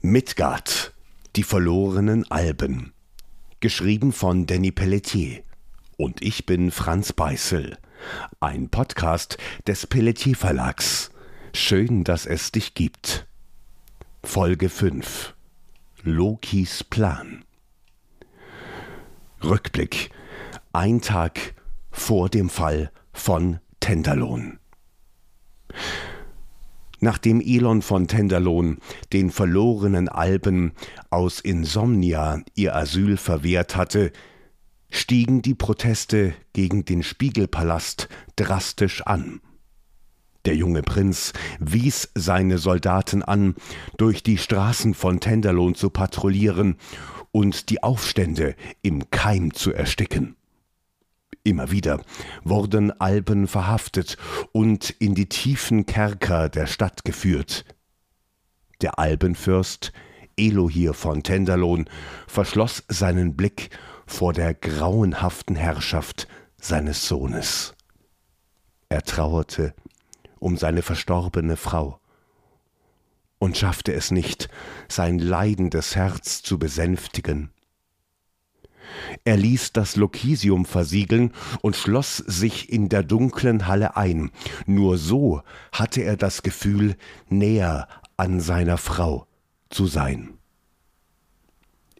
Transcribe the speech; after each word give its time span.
Midgard, 0.00 0.94
die 1.34 1.42
verlorenen 1.42 2.30
Alben. 2.30 2.92
Geschrieben 3.58 4.12
von 4.12 4.46
Danny 4.46 4.70
Pelletier. 4.70 5.42
Und 5.96 6.22
ich 6.22 6.46
bin 6.46 6.70
Franz 6.70 7.12
Beißel. 7.12 7.76
Ein 8.38 8.68
Podcast 8.68 9.38
des 9.66 9.88
Pelletier 9.88 10.36
Verlags. 10.36 11.10
Schön, 11.52 12.04
dass 12.04 12.26
es 12.26 12.52
dich 12.52 12.74
gibt. 12.74 13.26
Folge 14.22 14.68
5. 14.68 15.34
Lokis 16.04 16.84
Plan. 16.84 17.44
Rückblick. 19.42 20.10
Ein 20.72 21.00
Tag 21.00 21.56
vor 21.90 22.28
dem 22.28 22.50
Fall 22.50 22.92
von 23.12 23.58
Tenderlohn. 23.80 24.60
Nachdem 27.00 27.40
Elon 27.40 27.82
von 27.82 28.08
Tenderlohn 28.08 28.78
den 29.12 29.30
verlorenen 29.30 30.08
Alben 30.08 30.72
aus 31.10 31.40
Insomnia 31.40 32.42
ihr 32.54 32.74
Asyl 32.74 33.16
verwehrt 33.16 33.76
hatte, 33.76 34.12
stiegen 34.90 35.42
die 35.42 35.54
Proteste 35.54 36.34
gegen 36.52 36.84
den 36.84 37.02
Spiegelpalast 37.02 38.08
drastisch 38.36 39.02
an. 39.02 39.40
Der 40.44 40.56
junge 40.56 40.82
Prinz 40.82 41.34
wies 41.60 42.10
seine 42.14 42.58
Soldaten 42.58 43.22
an, 43.22 43.54
durch 43.98 44.22
die 44.22 44.38
Straßen 44.38 44.94
von 44.94 45.20
Tenderlohn 45.20 45.74
zu 45.74 45.90
patrouillieren 45.90 46.76
und 47.32 47.68
die 47.68 47.82
Aufstände 47.82 48.56
im 48.80 49.10
Keim 49.10 49.52
zu 49.52 49.72
ersticken. 49.72 50.37
Immer 51.44 51.70
wieder 51.70 52.02
wurden 52.44 52.90
Alben 53.00 53.46
verhaftet 53.46 54.16
und 54.52 54.90
in 54.90 55.14
die 55.14 55.28
tiefen 55.28 55.86
Kerker 55.86 56.48
der 56.48 56.66
Stadt 56.66 57.04
geführt. 57.04 57.64
Der 58.80 58.98
Albenfürst 58.98 59.92
Elohir 60.36 60.94
von 60.94 61.22
Tenderlohn 61.22 61.88
verschloss 62.26 62.84
seinen 62.88 63.36
Blick 63.36 63.70
vor 64.06 64.32
der 64.32 64.54
grauenhaften 64.54 65.56
Herrschaft 65.56 66.28
seines 66.60 67.06
Sohnes. 67.06 67.74
Er 68.88 69.02
trauerte 69.02 69.74
um 70.38 70.56
seine 70.56 70.82
verstorbene 70.82 71.56
Frau 71.56 72.00
und 73.38 73.56
schaffte 73.56 73.92
es 73.92 74.10
nicht, 74.10 74.48
sein 74.88 75.18
leidendes 75.18 75.96
Herz 75.96 76.42
zu 76.42 76.58
besänftigen. 76.58 77.50
Er 79.24 79.36
ließ 79.36 79.72
das 79.72 79.96
Lokisium 79.96 80.64
versiegeln 80.64 81.32
und 81.62 81.76
schloss 81.76 82.18
sich 82.18 82.72
in 82.72 82.88
der 82.88 83.02
dunklen 83.02 83.66
Halle 83.66 83.96
ein. 83.96 84.30
Nur 84.66 84.98
so 84.98 85.42
hatte 85.72 86.02
er 86.02 86.16
das 86.16 86.42
Gefühl, 86.42 86.96
näher 87.28 87.88
an 88.16 88.40
seiner 88.40 88.78
Frau 88.78 89.26
zu 89.70 89.86
sein. 89.86 90.34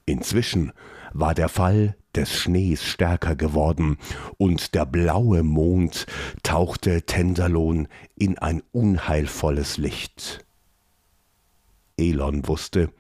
Inzwischen 0.07 0.73
war 1.13 1.35
der 1.35 1.49
Fall 1.49 1.97
des 2.15 2.33
Schnees 2.33 2.83
stärker 2.83 3.37
geworden, 3.37 3.99
und 4.39 4.75
der 4.75 4.87
blaue 4.87 5.43
Mond 5.43 6.07
tauchte 6.43 7.03
Tenderlohn 7.03 7.89
in 8.17 8.39
ein 8.39 8.63
unheilvolles 8.73 9.77
Licht. 9.77 10.45
Elon 11.97 12.47
wusste, 12.49 12.91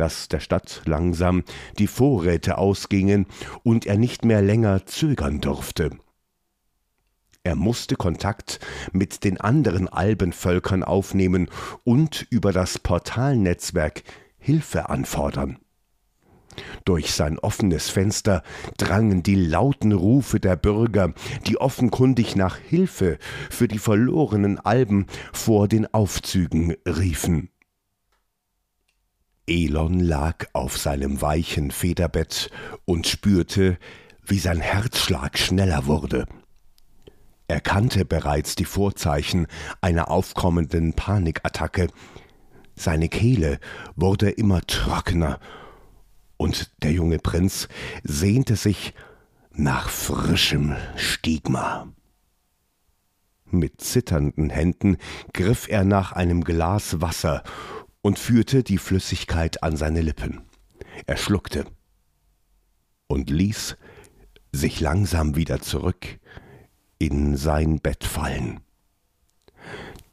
dass 0.00 0.28
der 0.28 0.40
Stadt 0.40 0.80
langsam 0.86 1.44
die 1.78 1.86
Vorräte 1.86 2.56
ausgingen 2.56 3.26
und 3.62 3.84
er 3.84 3.98
nicht 3.98 4.24
mehr 4.24 4.40
länger 4.40 4.86
zögern 4.86 5.42
durfte. 5.42 5.90
Er 7.42 7.54
musste 7.54 7.96
Kontakt 7.96 8.60
mit 8.92 9.24
den 9.24 9.38
anderen 9.38 9.88
Albenvölkern 9.88 10.84
aufnehmen 10.84 11.50
und 11.84 12.26
über 12.30 12.52
das 12.52 12.78
Portalnetzwerk 12.78 14.02
Hilfe 14.38 14.88
anfordern. 14.88 15.58
Durch 16.86 17.12
sein 17.12 17.38
offenes 17.38 17.90
Fenster 17.90 18.42
drangen 18.78 19.22
die 19.22 19.36
lauten 19.36 19.92
Rufe 19.92 20.40
der 20.40 20.56
Bürger, 20.56 21.12
die 21.46 21.58
offenkundig 21.58 22.36
nach 22.36 22.56
Hilfe 22.56 23.18
für 23.50 23.68
die 23.68 23.78
verlorenen 23.78 24.58
Alben 24.58 25.06
vor 25.34 25.68
den 25.68 25.92
Aufzügen 25.92 26.74
riefen. 26.86 27.50
Elon 29.46 30.00
lag 30.00 30.46
auf 30.52 30.78
seinem 30.78 31.20
weichen 31.22 31.70
Federbett 31.70 32.50
und 32.84 33.06
spürte, 33.06 33.78
wie 34.24 34.38
sein 34.38 34.60
Herzschlag 34.60 35.38
schneller 35.38 35.86
wurde. 35.86 36.26
Er 37.48 37.60
kannte 37.60 38.04
bereits 38.04 38.54
die 38.54 38.64
Vorzeichen 38.64 39.48
einer 39.80 40.08
aufkommenden 40.08 40.94
Panikattacke. 40.94 41.88
Seine 42.76 43.08
Kehle 43.08 43.58
wurde 43.96 44.30
immer 44.30 44.60
trockener, 44.62 45.40
und 46.36 46.70
der 46.82 46.92
junge 46.92 47.18
Prinz 47.18 47.68
sehnte 48.04 48.56
sich 48.56 48.94
nach 49.52 49.88
frischem 49.88 50.76
Stigma. 50.96 51.88
Mit 53.46 53.80
zitternden 53.80 54.48
Händen 54.48 54.96
griff 55.32 55.66
er 55.68 55.82
nach 55.82 56.12
einem 56.12 56.44
Glas 56.44 57.00
Wasser 57.00 57.42
und 58.02 58.18
führte 58.18 58.62
die 58.62 58.78
Flüssigkeit 58.78 59.62
an 59.62 59.76
seine 59.76 60.00
Lippen. 60.00 60.42
Er 61.06 61.16
schluckte 61.16 61.64
und 63.06 63.30
ließ 63.30 63.76
sich 64.52 64.80
langsam 64.80 65.36
wieder 65.36 65.60
zurück 65.60 66.18
in 66.98 67.36
sein 67.36 67.80
Bett 67.80 68.04
fallen. 68.04 68.60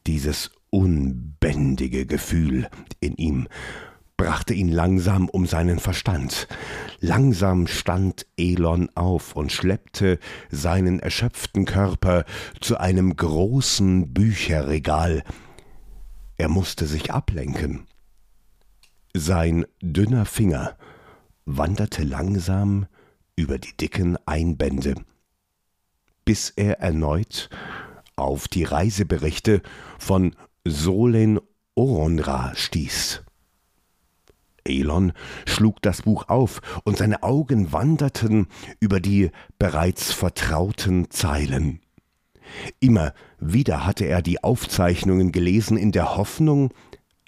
Dieses 0.05 0.51
unbändige 0.69 2.05
Gefühl 2.05 2.69
in 2.99 3.15
ihm 3.15 3.47
brachte 4.15 4.53
ihn 4.53 4.69
langsam 4.69 5.29
um 5.29 5.45
seinen 5.45 5.79
Verstand. 5.79 6.47
Langsam 6.99 7.67
stand 7.67 8.25
Elon 8.35 8.89
auf 8.95 9.35
und 9.35 9.51
schleppte 9.51 10.19
seinen 10.49 10.99
erschöpften 10.99 11.65
Körper 11.65 12.25
zu 12.59 12.77
einem 12.79 13.15
großen 13.15 14.13
Bücherregal, 14.13 15.23
er 16.37 16.49
musste 16.49 16.85
sich 16.85 17.11
ablenken. 17.11 17.87
Sein 19.13 19.65
dünner 19.81 20.25
Finger 20.25 20.77
wanderte 21.45 22.03
langsam 22.03 22.85
über 23.35 23.57
die 23.57 23.75
dicken 23.75 24.17
Einbände, 24.25 24.95
bis 26.25 26.51
er 26.51 26.79
erneut 26.79 27.49
auf 28.15 28.47
die 28.47 28.63
Reiseberichte 28.63 29.61
von 29.99 30.35
Solen 30.65 31.39
Oronra 31.75 32.53
stieß. 32.55 33.23
Elon 34.65 35.13
schlug 35.45 35.81
das 35.81 36.01
Buch 36.01 36.27
auf 36.27 36.61
und 36.83 36.97
seine 36.97 37.23
Augen 37.23 37.71
wanderten 37.71 38.47
über 38.79 38.99
die 38.99 39.31
bereits 39.57 40.11
vertrauten 40.11 41.09
Zeilen. 41.09 41.79
Immer 42.79 43.13
wieder 43.39 43.85
hatte 43.85 44.05
er 44.05 44.21
die 44.21 44.43
Aufzeichnungen 44.43 45.31
gelesen 45.31 45.77
in 45.77 45.91
der 45.91 46.17
Hoffnung, 46.17 46.73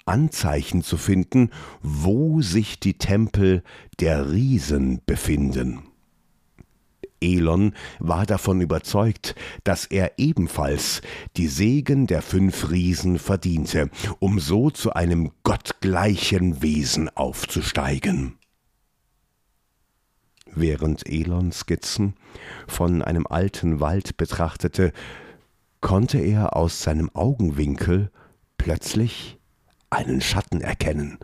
Anzeichen 0.06 0.82
zu 0.82 0.96
finden, 0.96 1.50
wo 1.82 2.40
sich 2.42 2.80
die 2.80 2.98
Tempel 2.98 3.62
der 4.00 4.30
Riesen 4.30 5.00
befinden. 5.06 5.82
Elon 7.20 7.74
war 7.98 8.24
davon 8.24 8.60
überzeugt, 8.60 9.34
dass 9.62 9.84
er 9.84 10.18
ebenfalls 10.18 11.02
die 11.36 11.48
Segen 11.48 12.06
der 12.06 12.22
fünf 12.22 12.70
Riesen 12.70 13.18
verdiente, 13.18 13.90
um 14.18 14.40
so 14.40 14.70
zu 14.70 14.94
einem 14.94 15.30
gottgleichen 15.42 16.62
Wesen 16.62 17.14
aufzusteigen. 17.14 18.39
Während 20.54 21.08
Elon 21.08 21.52
Skizzen 21.52 22.14
von 22.66 23.02
einem 23.02 23.26
alten 23.26 23.80
Wald 23.80 24.16
betrachtete, 24.16 24.92
konnte 25.80 26.18
er 26.18 26.56
aus 26.56 26.82
seinem 26.82 27.10
Augenwinkel 27.14 28.10
plötzlich 28.58 29.38
einen 29.90 30.20
Schatten 30.20 30.60
erkennen, 30.60 31.18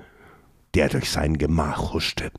der 0.75 0.89
durch 0.89 1.11
sein 1.11 1.39
Gemach 1.39 1.93
huschte. 1.93 2.31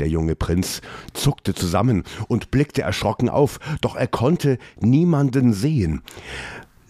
Der 0.00 0.08
junge 0.08 0.34
Prinz 0.34 0.80
zuckte 1.12 1.54
zusammen 1.54 2.02
und 2.26 2.50
blickte 2.50 2.82
erschrocken 2.82 3.28
auf, 3.28 3.60
doch 3.80 3.94
er 3.94 4.08
konnte 4.08 4.58
niemanden 4.80 5.52
sehen. 5.52 6.02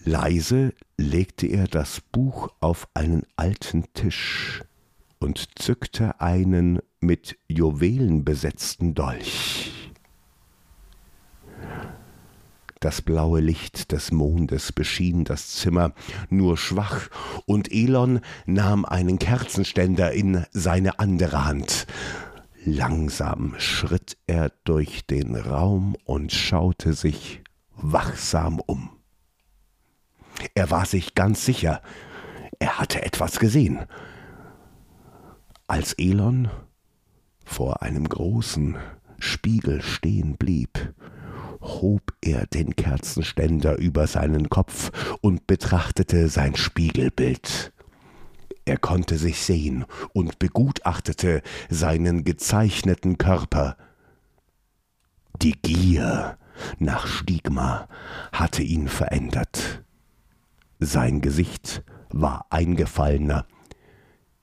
Leise 0.03 0.73
legte 0.97 1.47
er 1.47 1.67
das 1.67 2.01
Buch 2.01 2.49
auf 2.59 2.87
einen 2.93 3.23
alten 3.35 3.85
Tisch 3.93 4.63
und 5.19 5.59
zückte 5.59 6.19
einen 6.19 6.79
mit 7.03 7.37
Juwelen 7.47 8.25
besetzten 8.25 8.95
Dolch. 8.95 9.71
Das 12.79 13.01
blaue 13.01 13.39
Licht 13.39 13.93
des 13.93 14.11
Mondes 14.11 14.73
beschien 14.73 15.23
das 15.23 15.55
Zimmer 15.55 15.93
nur 16.29 16.57
schwach, 16.57 17.09
und 17.45 17.71
Elon 17.71 18.19
nahm 18.45 18.83
einen 18.83 19.19
Kerzenständer 19.19 20.11
in 20.11 20.45
seine 20.51 20.99
andere 20.99 21.45
Hand. 21.45 21.87
Langsam 22.65 23.55
schritt 23.57 24.17
er 24.27 24.51
durch 24.65 25.05
den 25.05 25.35
Raum 25.35 25.95
und 26.03 26.31
schaute 26.31 26.93
sich 26.93 27.41
wachsam 27.75 28.59
um. 28.59 28.89
Er 30.53 30.69
war 30.69 30.85
sich 30.85 31.15
ganz 31.15 31.45
sicher, 31.45 31.81
Er 32.59 32.79
hatte 32.79 33.01
etwas 33.03 33.39
gesehen. 33.39 33.85
Als 35.67 35.93
Elon 35.93 36.49
vor 37.43 37.81
einem 37.81 38.07
großen 38.07 38.77
Spiegel 39.19 39.81
stehen 39.81 40.37
blieb, 40.37 40.93
hob 41.61 42.13
er 42.21 42.45
den 42.47 42.75
Kerzenständer 42.75 43.77
über 43.77 44.07
seinen 44.07 44.49
Kopf 44.49 44.91
und 45.21 45.47
betrachtete 45.47 46.29
sein 46.29 46.55
Spiegelbild. 46.55 47.71
Er 48.65 48.77
konnte 48.77 49.17
sich 49.17 49.41
sehen 49.41 49.85
und 50.13 50.39
begutachtete 50.39 51.41
seinen 51.69 52.23
gezeichneten 52.23 53.17
Körper. 53.17 53.77
Die 55.41 55.53
Gier 55.53 56.37
nach 56.79 57.07
Stigma 57.07 57.87
hatte 58.31 58.63
ihn 58.63 58.87
verändert. 58.87 59.83
Sein 60.79 61.21
Gesicht 61.21 61.83
war 62.09 62.45
eingefallener, 62.49 63.45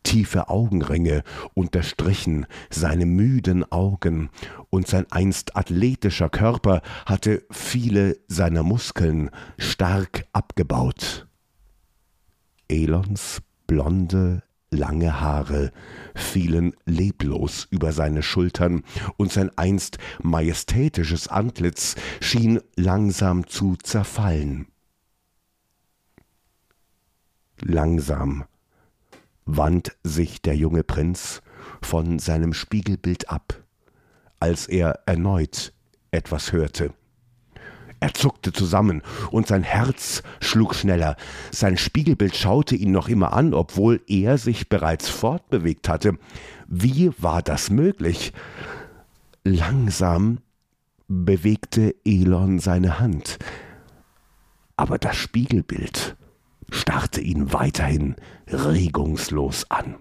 Tiefe 0.03 0.49
Augenringe 0.49 1.23
unterstrichen 1.55 2.47
seine 2.71 3.07
müden 3.07 3.71
Augen, 3.71 4.31
und 4.71 4.87
sein 4.87 5.07
einst 5.11 5.57
athletischer 5.57 6.29
Körper 6.29 6.83
hatte 7.07 7.45
viele 7.51 8.17
seiner 8.29 8.63
Muskeln 8.63 9.31
stark 9.59 10.27
abgebaut. 10.33 11.27
Elons 12.69 13.43
blonde, 13.67 14.43
lange 14.71 15.21
Haare 15.21 15.73
fielen 16.15 16.75
leblos 16.87 17.67
über 17.71 17.93
seine 17.93 18.23
Schultern, 18.23 18.85
und 19.17 19.33
sein 19.33 19.51
einst 19.57 19.99
majestätisches 20.23 21.29
Antlitz 21.29 21.97
schien 22.21 22.61
langsam 22.77 23.47
zu 23.47 23.77
zerfallen. 23.77 24.67
Langsam 27.61 28.45
wand 29.57 29.97
sich 30.05 30.43
der 30.43 30.57
junge 30.57 30.83
Prinz 30.83 31.43
von 31.83 32.19
seinem 32.19 32.53
Spiegelbild 32.53 33.31
ab, 33.31 33.63
als 34.39 34.67
er 34.67 35.01
erneut 35.07 35.73
etwas 36.11 36.53
hörte. 36.53 36.93
Er 38.03 38.15
zuckte 38.15 38.53
zusammen 38.53 39.03
und 39.31 39.47
sein 39.47 39.63
Herz 39.63 40.23
schlug 40.41 40.75
schneller. 40.75 41.17
Sein 41.51 41.77
Spiegelbild 41.77 42.35
schaute 42.35 42.75
ihn 42.75 42.93
noch 42.93 43.09
immer 43.09 43.35
an, 43.35 43.53
obwohl 43.53 44.01
er 44.07 44.39
sich 44.39 44.71
bereits 44.71 45.11
fortbewegt 45.11 45.87
hatte. 45.89 46.17
Wie 46.67 47.11
war 47.19 47.43
das 47.43 47.69
möglich? 47.69 48.33
Langsam 49.45 50.39
bewegte 51.09 51.95
Elon 52.05 52.59
seine 52.59 53.01
Hand. 53.01 53.39
Aber 54.77 54.97
das 54.97 55.17
Spiegelbild 55.17 56.17
starrte 56.71 57.21
ihn 57.21 57.53
weiterhin 57.53 58.17
regungslos 58.49 59.71
an. 59.71 59.97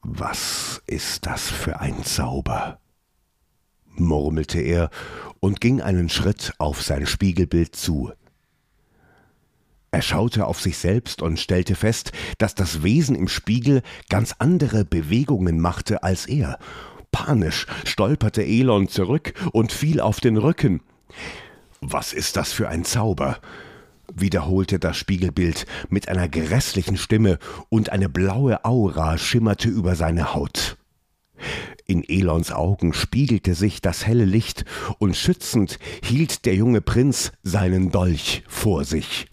Was 0.00 0.82
ist 0.86 1.26
das 1.26 1.48
für 1.50 1.80
ein 1.80 2.04
Zauber? 2.04 2.80
murmelte 4.00 4.60
er 4.60 4.90
und 5.40 5.60
ging 5.60 5.80
einen 5.80 6.08
Schritt 6.08 6.52
auf 6.58 6.82
sein 6.82 7.06
Spiegelbild 7.06 7.74
zu. 7.74 8.12
Er 9.90 10.02
schaute 10.02 10.46
auf 10.46 10.60
sich 10.60 10.78
selbst 10.78 11.22
und 11.22 11.40
stellte 11.40 11.74
fest, 11.74 12.12
dass 12.36 12.54
das 12.54 12.82
Wesen 12.82 13.16
im 13.16 13.28
Spiegel 13.28 13.82
ganz 14.08 14.34
andere 14.38 14.84
Bewegungen 14.84 15.60
machte 15.60 16.02
als 16.02 16.26
er. 16.26 16.58
Panisch 17.10 17.66
stolperte 17.84 18.44
Elon 18.44 18.88
zurück 18.88 19.32
und 19.52 19.72
fiel 19.72 20.00
auf 20.00 20.20
den 20.20 20.36
Rücken. 20.36 20.82
Was 21.80 22.12
ist 22.12 22.36
das 22.36 22.52
für 22.52 22.68
ein 22.68 22.84
Zauber? 22.84 23.38
Wiederholte 24.14 24.78
das 24.78 24.96
Spiegelbild 24.96 25.66
mit 25.88 26.08
einer 26.08 26.28
grässlichen 26.28 26.96
Stimme, 26.96 27.38
und 27.68 27.90
eine 27.90 28.08
blaue 28.08 28.64
Aura 28.64 29.18
schimmerte 29.18 29.68
über 29.68 29.94
seine 29.94 30.34
Haut. 30.34 30.76
In 31.86 32.06
Elons 32.06 32.52
Augen 32.52 32.92
spiegelte 32.92 33.54
sich 33.54 33.80
das 33.80 34.06
helle 34.06 34.24
Licht, 34.24 34.64
und 34.98 35.16
schützend 35.16 35.78
hielt 36.02 36.44
der 36.44 36.54
junge 36.54 36.80
Prinz 36.80 37.32
seinen 37.42 37.90
Dolch 37.90 38.42
vor 38.46 38.84
sich. 38.84 39.28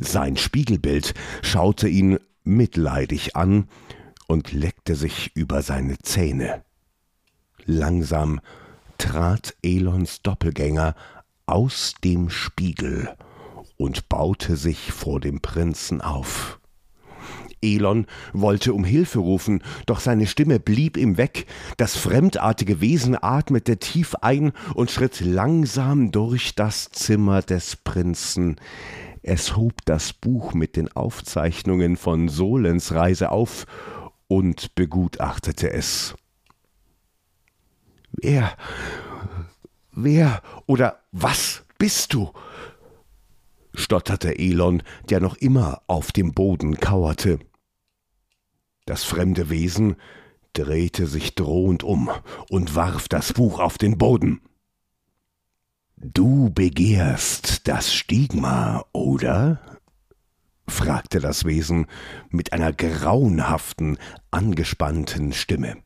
Sein 0.00 0.36
Spiegelbild 0.36 1.14
schaute 1.42 1.88
ihn 1.88 2.18
mitleidig 2.44 3.36
an 3.36 3.68
und 4.26 4.52
leckte 4.52 4.94
sich 4.94 5.32
über 5.34 5.62
seine 5.62 5.98
Zähne. 5.98 6.64
Langsam 7.64 8.40
trat 8.98 9.54
Elons 9.62 10.22
Doppelgänger 10.22 10.94
aus 11.46 11.94
dem 12.04 12.30
Spiegel 12.30 13.14
und 13.80 14.10
baute 14.10 14.56
sich 14.56 14.92
vor 14.92 15.20
dem 15.20 15.40
Prinzen 15.40 16.02
auf. 16.02 16.60
Elon 17.62 18.06
wollte 18.34 18.74
um 18.74 18.84
Hilfe 18.84 19.20
rufen, 19.20 19.62
doch 19.86 20.00
seine 20.00 20.26
Stimme 20.26 20.60
blieb 20.60 20.98
ihm 20.98 21.16
weg. 21.16 21.46
Das 21.78 21.96
fremdartige 21.96 22.82
Wesen 22.82 23.16
atmete 23.20 23.78
tief 23.78 24.14
ein 24.16 24.52
und 24.74 24.90
schritt 24.90 25.20
langsam 25.20 26.10
durch 26.12 26.54
das 26.54 26.90
Zimmer 26.90 27.40
des 27.40 27.76
Prinzen. 27.76 28.56
Es 29.22 29.56
hob 29.56 29.72
das 29.86 30.12
Buch 30.12 30.52
mit 30.52 30.76
den 30.76 30.94
Aufzeichnungen 30.94 31.96
von 31.96 32.28
Solens 32.28 32.92
Reise 32.92 33.30
auf 33.30 33.64
und 34.28 34.74
begutachtete 34.74 35.72
es. 35.72 36.14
Wer, 38.12 38.54
wer 39.92 40.42
oder 40.66 41.00
was 41.12 41.64
bist 41.78 42.12
du? 42.12 42.30
Stotterte 43.74 44.38
Elon, 44.38 44.82
der 45.08 45.20
noch 45.20 45.36
immer 45.36 45.82
auf 45.86 46.12
dem 46.12 46.32
Boden 46.32 46.76
kauerte. 46.78 47.38
Das 48.86 49.04
fremde 49.04 49.50
Wesen 49.50 49.96
drehte 50.52 51.06
sich 51.06 51.34
drohend 51.34 51.84
um 51.84 52.10
und 52.48 52.74
warf 52.74 53.08
das 53.08 53.32
Buch 53.32 53.60
auf 53.60 53.78
den 53.78 53.98
Boden. 53.98 54.40
Du 55.96 56.50
begehrst 56.50 57.68
das 57.68 57.92
Stigma, 57.92 58.84
oder? 58.92 59.60
fragte 60.66 61.20
das 61.20 61.44
Wesen 61.44 61.86
mit 62.30 62.52
einer 62.52 62.72
grauenhaften, 62.72 63.98
angespannten 64.30 65.32
Stimme. 65.32 65.76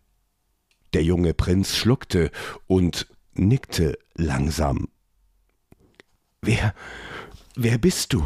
Der 0.93 1.03
junge 1.03 1.35
Prinz 1.35 1.75
schluckte 1.75 2.31
und 2.67 3.09
nickte 3.33 3.99
langsam. 4.15 4.89
Wer, 6.41 6.75
Wer 7.56 7.79
bist 7.79 8.12
du? 8.12 8.25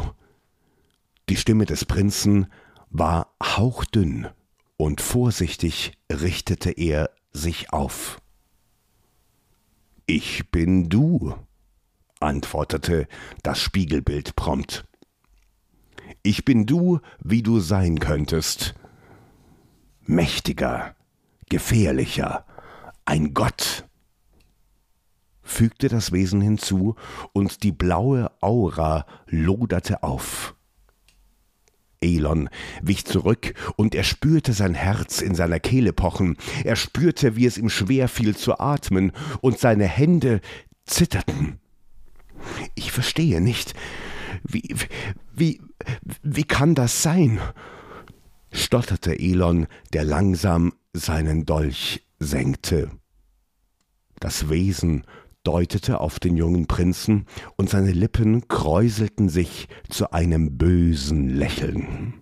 Die 1.29 1.35
Stimme 1.35 1.65
des 1.65 1.85
Prinzen 1.85 2.47
war 2.89 3.35
hauchdünn, 3.41 4.27
und 4.75 5.01
vorsichtig 5.01 5.91
richtete 6.11 6.71
er 6.71 7.11
sich 7.31 7.71
auf. 7.71 8.19
Ich 10.07 10.49
bin 10.49 10.89
du, 10.89 11.35
antwortete 12.19 13.07
das 13.43 13.59
Spiegelbild 13.59 14.35
prompt. 14.35 14.85
Ich 16.23 16.43
bin 16.43 16.65
du, 16.65 16.99
wie 17.23 17.43
du 17.43 17.59
sein 17.59 17.99
könntest. 17.99 18.73
Mächtiger, 20.01 20.95
gefährlicher, 21.49 22.47
ein 23.05 23.35
Gott 23.35 23.87
fügte 25.49 25.87
das 25.87 26.11
Wesen 26.11 26.41
hinzu, 26.41 26.95
und 27.33 27.63
die 27.63 27.71
blaue 27.71 28.31
Aura 28.41 29.05
loderte 29.27 30.03
auf. 30.03 30.55
Elon 32.01 32.49
wich 32.81 33.05
zurück, 33.05 33.53
und 33.75 33.95
er 33.95 34.03
spürte 34.03 34.53
sein 34.53 34.73
Herz 34.73 35.21
in 35.21 35.35
seiner 35.35 35.59
Kehle 35.59 35.91
pochen, 35.91 36.37
er 36.63 36.75
spürte, 36.75 37.35
wie 37.35 37.45
es 37.45 37.57
ihm 37.57 37.69
schwer 37.69 38.07
fiel 38.07 38.35
zu 38.35 38.59
atmen, 38.59 39.11
und 39.41 39.59
seine 39.59 39.85
Hände 39.85 40.41
zitterten. 40.85 41.59
Ich 42.75 42.91
verstehe 42.91 43.41
nicht. 43.41 43.73
Wie, 44.43 44.75
wie, 45.35 45.61
wie 46.23 46.43
kann 46.43 46.75
das 46.75 47.01
sein? 47.03 47.39
stotterte 48.51 49.19
Elon, 49.19 49.67
der 49.93 50.03
langsam 50.03 50.73
seinen 50.93 51.45
Dolch 51.45 52.05
senkte. 52.19 52.89
Das 54.19 54.49
Wesen 54.49 55.05
deutete 55.43 55.99
auf 55.99 56.19
den 56.19 56.37
jungen 56.37 56.67
Prinzen, 56.67 57.25
und 57.55 57.69
seine 57.69 57.91
Lippen 57.91 58.47
kräuselten 58.47 59.29
sich 59.29 59.67
zu 59.89 60.11
einem 60.11 60.57
bösen 60.57 61.29
Lächeln. 61.29 62.21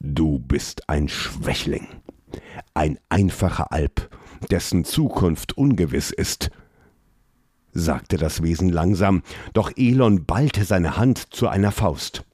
Du 0.00 0.38
bist 0.38 0.88
ein 0.88 1.08
Schwächling, 1.08 1.86
ein 2.74 2.98
einfacher 3.08 3.72
Alp, 3.72 4.10
dessen 4.50 4.84
Zukunft 4.84 5.56
ungewiss 5.56 6.10
ist, 6.10 6.50
sagte 7.72 8.16
das 8.16 8.42
Wesen 8.42 8.68
langsam, 8.68 9.22
doch 9.52 9.70
Elon 9.76 10.24
ballte 10.24 10.64
seine 10.64 10.96
Hand 10.96 11.34
zu 11.34 11.48
einer 11.48 11.72
Faust. 11.72 12.24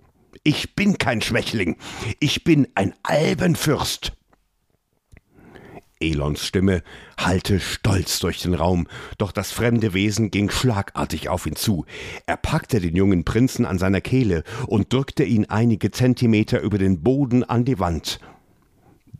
Ich 0.45 0.75
bin 0.75 0.99
kein 0.99 1.21
Schwächling, 1.21 1.77
ich 2.21 2.45
bin 2.45 2.69
ein 2.75 2.95
Albenfürst. 3.03 4.13
Elons 6.03 6.45
Stimme 6.45 6.83
hallte 7.17 7.61
stolz 7.61 8.19
durch 8.19 8.43
den 8.43 8.55
Raum, 8.55 8.89
doch 9.19 9.33
das 9.33 9.53
fremde 9.53 9.95
Wesen 9.95 10.31
ging 10.31 10.51
schlagartig 10.51 11.29
auf 11.29 11.47
ihn 11.47 11.57
zu. 11.57 11.87
Er 12.27 12.37
packte 12.37 12.81
den 12.81 12.97
jungen 12.97 13.25
Prinzen 13.25 13.65
an 13.65 13.79
seiner 13.79 14.01
Kehle 14.01 14.43
und 14.67 14.93
drückte 14.93 15.25
ihn 15.25 15.47
einige 15.47 15.91
Zentimeter 15.91 16.61
über 16.61 16.79
den 16.79 17.03
Boden 17.03 17.45
an 17.45 17.65
die 17.65 17.79
Wand. 17.79 18.19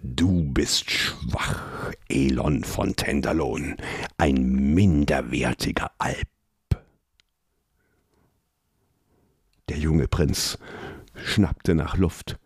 Du 0.03 0.43
bist 0.43 0.91
schwach, 0.91 1.93
Elon 2.09 2.65
von 2.65 2.97
Tenderlohn, 2.97 3.77
ein 4.19 4.75
minderwertiger 4.75 5.93
Alp. 5.99 6.29
Der 9.69 9.79
junge 9.79 10.09
Prinz 10.09 10.59
schnappte 11.15 11.77
nach 11.77 11.97
Luft 11.97 12.39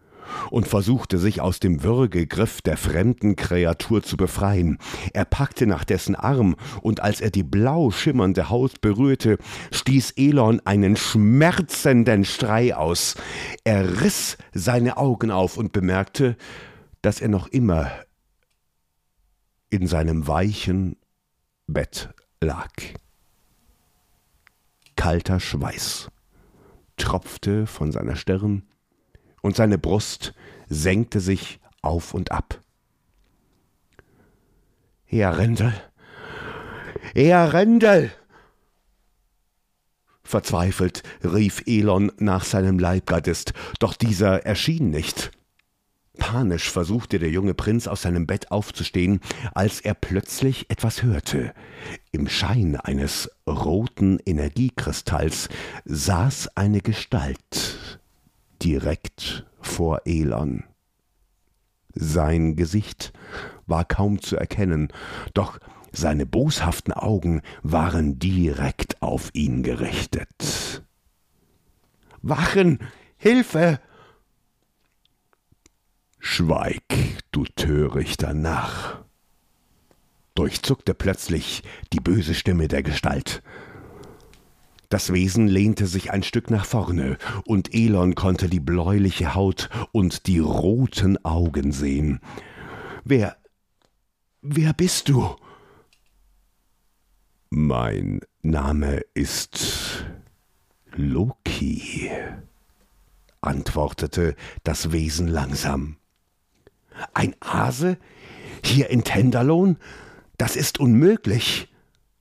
und 0.50 0.66
versuchte 0.68 1.18
sich 1.18 1.40
aus 1.40 1.60
dem 1.60 1.82
Würgegriff 1.82 2.62
der 2.62 2.76
fremden 2.76 3.36
Kreatur 3.36 4.02
zu 4.02 4.16
befreien. 4.16 4.78
Er 5.12 5.24
packte 5.24 5.66
nach 5.66 5.84
dessen 5.84 6.14
Arm, 6.14 6.56
und 6.82 7.00
als 7.00 7.20
er 7.20 7.30
die 7.30 7.42
blau 7.42 7.90
schimmernde 7.90 8.50
Haut 8.50 8.80
berührte, 8.80 9.38
stieß 9.70 10.12
Elon 10.16 10.60
einen 10.64 10.96
schmerzenden 10.96 12.24
Schrei 12.24 12.74
aus. 12.74 13.16
Er 13.64 14.00
riss 14.00 14.36
seine 14.52 14.96
Augen 14.96 15.30
auf 15.30 15.56
und 15.56 15.72
bemerkte, 15.72 16.36
dass 17.02 17.20
er 17.20 17.28
noch 17.28 17.48
immer 17.48 17.90
in 19.70 19.86
seinem 19.86 20.26
weichen 20.26 20.96
Bett 21.66 22.10
lag. 22.40 22.72
Kalter 24.96 25.40
Schweiß 25.40 26.10
tropfte 26.96 27.66
von 27.66 27.92
seiner 27.92 28.16
Stirn, 28.16 28.62
und 29.46 29.54
seine 29.54 29.78
Brust 29.78 30.34
senkte 30.68 31.20
sich 31.20 31.60
auf 31.80 32.14
und 32.14 32.32
ab. 32.32 32.60
Herr 35.04 35.38
Rendel, 35.38 35.72
Herr 37.14 37.52
Rendel! 37.52 38.10
Verzweifelt 40.24 41.04
rief 41.22 41.62
Elon 41.64 42.10
nach 42.18 42.44
seinem 42.44 42.80
Leibgardist, 42.80 43.52
doch 43.78 43.94
dieser 43.94 44.44
erschien 44.44 44.90
nicht. 44.90 45.30
Panisch 46.18 46.68
versuchte 46.68 47.20
der 47.20 47.30
junge 47.30 47.54
Prinz 47.54 47.86
aus 47.86 48.02
seinem 48.02 48.26
Bett 48.26 48.50
aufzustehen, 48.50 49.20
als 49.54 49.80
er 49.80 49.94
plötzlich 49.94 50.68
etwas 50.70 51.04
hörte. 51.04 51.54
Im 52.10 52.28
Schein 52.28 52.74
eines 52.74 53.30
roten 53.46 54.18
Energiekristalls 54.26 55.48
saß 55.84 56.56
eine 56.56 56.80
Gestalt 56.80 58.00
direkt 58.62 59.46
vor 59.60 60.02
Elon. 60.04 60.64
Sein 61.94 62.56
Gesicht 62.56 63.12
war 63.66 63.84
kaum 63.84 64.20
zu 64.20 64.36
erkennen, 64.36 64.92
doch 65.34 65.58
seine 65.92 66.26
boshaften 66.26 66.92
Augen 66.92 67.40
waren 67.62 68.18
direkt 68.18 69.00
auf 69.00 69.30
ihn 69.32 69.62
gerichtet. 69.62 70.82
Wachen! 72.22 72.80
Hilfe! 73.16 73.80
Schweig, 76.18 76.82
du 77.32 77.44
törichter 77.44 78.34
Narr! 78.34 79.06
durchzuckte 80.36 80.94
plötzlich 80.94 81.62
die 81.92 82.00
böse 82.00 82.34
Stimme 82.34 82.68
der 82.68 82.82
Gestalt. 82.82 83.42
Das 84.88 85.12
Wesen 85.12 85.48
lehnte 85.48 85.86
sich 85.86 86.12
ein 86.12 86.22
Stück 86.22 86.50
nach 86.50 86.64
vorne, 86.64 87.18
und 87.44 87.74
Elon 87.74 88.14
konnte 88.14 88.48
die 88.48 88.60
bläuliche 88.60 89.34
Haut 89.34 89.68
und 89.92 90.26
die 90.26 90.38
roten 90.38 91.24
Augen 91.24 91.72
sehen. 91.72 92.20
Wer. 93.04 93.36
Wer 94.42 94.72
bist 94.72 95.08
du? 95.08 95.34
Mein 97.50 98.20
Name 98.42 99.02
ist 99.14 100.04
Loki, 100.92 102.10
antwortete 103.40 104.36
das 104.62 104.92
Wesen 104.92 105.26
langsam. 105.26 105.96
Ein 107.12 107.34
Hase? 107.42 107.98
Hier 108.64 108.90
in 108.90 109.04
Tenderlohn? 109.04 109.78
Das 110.38 110.56
ist 110.56 110.78
unmöglich. 110.80 111.72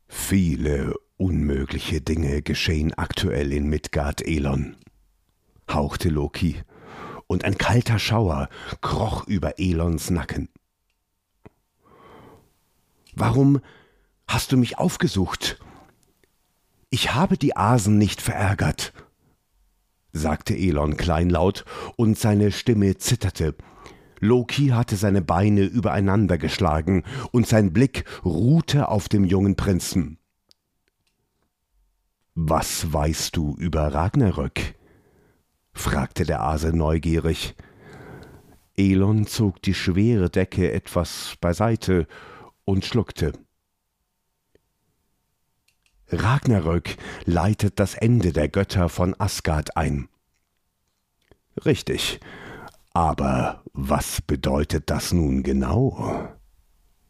Viele 0.07 0.95
Unmögliche 1.17 2.01
Dinge 2.01 2.41
geschehen 2.41 2.93
aktuell 2.93 3.53
in 3.53 3.69
Midgard 3.69 4.22
Elon, 4.22 4.75
hauchte 5.72 6.10
Loki, 6.10 6.62
und 7.27 7.45
ein 7.45 7.57
kalter 7.57 8.00
Schauer 8.00 8.50
kroch 8.81 9.25
über 9.25 9.57
Elons 9.57 10.10
Nacken. 10.10 10.50
Warum 13.13 13.62
hast 14.27 14.51
du 14.51 14.57
mich 14.57 14.77
aufgesucht? 14.77 15.57
Ich 16.89 17.13
habe 17.13 17.38
die 17.38 17.55
Asen 17.55 17.98
nicht 17.98 18.22
verärgert, 18.22 18.91
sagte 20.12 20.53
Elon 20.53 20.98
kleinlaut, 20.98 21.63
und 21.95 22.19
seine 22.19 22.51
Stimme 22.51 22.98
zitterte. 22.98 23.55
Loki 24.19 24.67
hatte 24.67 24.98
seine 24.98 25.22
Beine 25.22 25.63
übereinander 25.63 26.38
geschlagen, 26.38 27.05
und 27.31 27.48
sein 27.48 27.72
Blick 27.72 28.03
ruhte 28.25 28.89
auf 28.89 29.07
dem 29.07 29.24
jungen 29.24 29.55
Prinzen. 29.55 30.19
Was 32.37 32.91
weißt 32.91 33.37
du 33.37 33.55
über 33.55 33.93
Ragnarök? 33.93 34.75
fragte 35.73 36.25
der 36.25 36.41
Ase 36.41 36.75
neugierig. 36.75 37.55
Elon 38.75 39.25
zog 39.25 39.61
die 39.61 39.73
schwere 39.73 40.29
Decke 40.29 40.73
etwas 40.73 41.37
beiseite 41.39 42.07
und 42.65 42.83
schluckte. 42.83 43.31
Ragnarök 46.09 46.97
leitet 47.23 47.79
das 47.79 47.95
Ende 47.95 48.33
der 48.33 48.49
Götter 48.49 48.89
von 48.89 49.15
Asgard 49.17 49.77
ein. 49.77 50.09
Richtig. 51.65 52.19
Aber 52.91 53.63
was 53.71 54.21
bedeutet 54.21 54.89
das 54.89 55.13
nun 55.13 55.41
genau? 55.41 56.35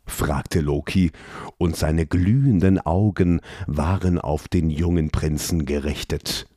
Fragte 0.05 0.61
Loki, 0.61 1.11
und 1.57 1.75
seine 1.75 2.05
glühenden 2.05 2.79
Augen 2.79 3.41
waren 3.67 4.19
auf 4.19 4.47
den 4.47 4.69
jungen 4.69 5.09
Prinzen 5.09 5.65
gerichtet. 5.65 6.47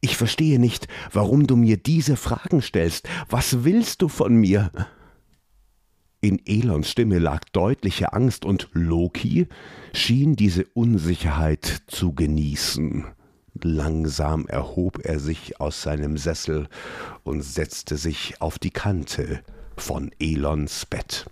Ich 0.00 0.16
verstehe 0.16 0.58
nicht, 0.58 0.88
warum 1.12 1.46
du 1.46 1.56
mir 1.56 1.76
diese 1.76 2.16
Fragen 2.16 2.62
stellst. 2.62 3.08
Was 3.28 3.64
willst 3.64 4.02
du 4.02 4.08
von 4.08 4.34
mir? 4.34 4.70
In 6.20 6.40
Elons 6.46 6.90
Stimme 6.90 7.18
lag 7.18 7.44
deutliche 7.52 8.12
Angst, 8.12 8.44
und 8.44 8.68
Loki 8.72 9.46
schien 9.92 10.36
diese 10.36 10.64
Unsicherheit 10.74 11.82
zu 11.86 12.12
genießen. 12.12 13.04
Langsam 13.62 14.46
erhob 14.46 15.04
er 15.04 15.18
sich 15.18 15.60
aus 15.60 15.82
seinem 15.82 16.16
Sessel 16.16 16.68
und 17.24 17.42
setzte 17.42 17.96
sich 17.96 18.40
auf 18.40 18.58
die 18.58 18.70
Kante 18.70 19.42
von 19.76 20.10
Elons 20.18 20.86
Bett. 20.86 21.26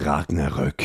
Ragnarök 0.00 0.82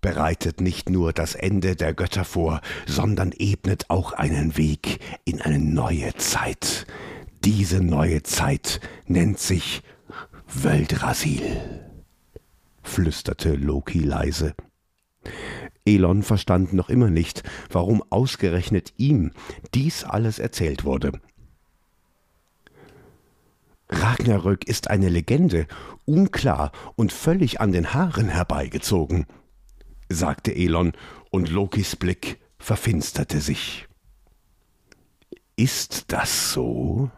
bereitet 0.00 0.60
nicht 0.60 0.90
nur 0.90 1.12
das 1.12 1.34
Ende 1.34 1.76
der 1.76 1.94
Götter 1.94 2.24
vor, 2.24 2.60
sondern 2.86 3.32
ebnet 3.32 3.88
auch 3.88 4.12
einen 4.12 4.56
Weg 4.56 4.98
in 5.24 5.40
eine 5.40 5.58
neue 5.58 6.14
Zeit. 6.14 6.86
Diese 7.44 7.82
neue 7.82 8.22
Zeit 8.22 8.80
nennt 9.06 9.38
sich 9.38 9.82
Wöldrasil, 10.46 11.42
flüsterte 12.82 13.54
Loki 13.54 14.00
leise. 14.00 14.54
Elon 15.84 16.22
verstand 16.22 16.72
noch 16.72 16.88
immer 16.88 17.10
nicht, 17.10 17.42
warum 17.70 18.02
ausgerechnet 18.10 18.92
ihm 18.98 19.32
dies 19.74 20.04
alles 20.04 20.38
erzählt 20.38 20.84
wurde. 20.84 21.12
Ragnarök 23.92 24.64
ist 24.64 24.88
eine 24.90 25.08
Legende, 25.08 25.66
unklar 26.06 26.72
und 26.96 27.12
völlig 27.12 27.60
an 27.60 27.72
den 27.72 27.92
Haaren 27.92 28.28
herbeigezogen, 28.28 29.26
sagte 30.08 30.54
Elon, 30.54 30.92
und 31.30 31.50
Lokis 31.50 31.96
Blick 31.96 32.40
verfinsterte 32.58 33.40
sich. 33.40 33.86
Ist 35.56 36.12
das 36.12 36.52
so? 36.52 37.10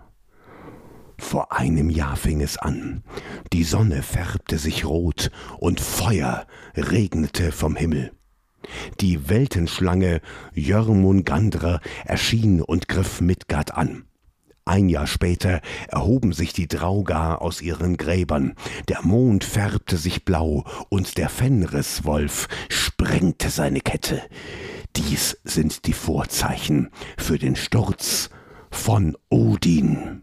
Vor 1.19 1.53
einem 1.53 1.91
Jahr 1.91 2.17
fing 2.17 2.41
es 2.41 2.59
an. 2.59 3.05
Die 3.53 3.65
Sonne 3.65 4.03
färbte 4.03 4.59
sich 4.59 4.85
rot 4.85 5.31
und 5.59 5.81
Feuer 5.81 6.47
regnete 6.75 7.53
vom 7.53 7.77
Himmel. 7.77 8.13
Die 9.01 9.29
Weltenschlange 9.29 10.21
Jörmungandr 10.55 11.81
erschien 12.05 12.61
und 12.63 12.89
griff 12.89 13.21
Midgard 13.21 13.75
an. 13.75 14.05
Ein 14.67 14.89
Jahr 14.89 15.07
später 15.07 15.61
erhoben 15.89 16.33
sich 16.33 16.55
die 16.55 16.69
Draugar 16.69 17.43
aus 17.43 17.61
ihren 17.61 17.99
Gräbern, 17.99 18.55
der 18.89 19.03
Mond 19.03 19.45
färbte 19.45 19.99
sich 19.99 20.25
blau 20.25 20.65
und 20.89 21.19
der 21.19 21.29
Fenriswolf 21.29 22.49
sprengte 22.71 23.51
seine 23.51 23.81
Kette. 23.81 24.23
Dies 24.97 25.39
sind 25.45 25.87
die 25.87 25.93
Vorzeichen 25.93 26.91
für 27.19 27.39
den 27.39 27.57
Sturz 27.57 28.31
von 28.71 29.17
Odin. 29.29 30.23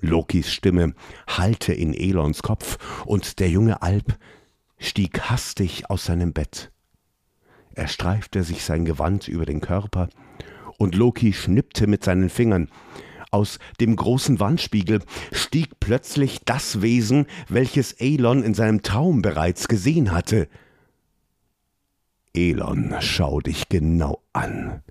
Lokis 0.00 0.52
Stimme 0.52 0.94
hallte 1.26 1.72
in 1.72 1.94
Elons 1.94 2.42
Kopf, 2.42 2.78
und 3.06 3.40
der 3.40 3.48
junge 3.48 3.82
Alp 3.82 4.18
stieg 4.78 5.20
hastig 5.22 5.90
aus 5.90 6.04
seinem 6.04 6.32
Bett. 6.32 6.70
Er 7.74 7.88
streifte 7.88 8.44
sich 8.44 8.62
sein 8.62 8.84
Gewand 8.84 9.26
über 9.26 9.46
den 9.46 9.60
Körper, 9.60 10.08
und 10.78 10.94
Loki 10.94 11.32
schnippte 11.32 11.86
mit 11.86 12.04
seinen 12.04 12.30
Fingern. 12.30 12.68
Aus 13.30 13.58
dem 13.80 13.96
großen 13.96 14.40
Wandspiegel 14.40 15.00
stieg 15.32 15.80
plötzlich 15.80 16.40
das 16.44 16.80
Wesen, 16.80 17.26
welches 17.48 17.92
Elon 17.92 18.42
in 18.42 18.54
seinem 18.54 18.82
Traum 18.82 19.20
bereits 19.22 19.68
gesehen 19.68 20.12
hatte. 20.12 20.48
Elon, 22.34 22.94
schau 23.00 23.40
dich 23.40 23.68
genau 23.68 24.22
an. 24.32 24.82